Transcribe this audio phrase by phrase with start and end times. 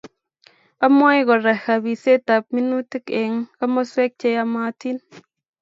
[0.85, 4.97] Amwae Kora kabiseatab minutik eng komoswek cheyamatin